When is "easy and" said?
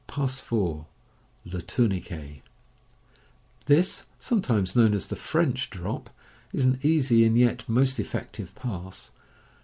6.81-7.37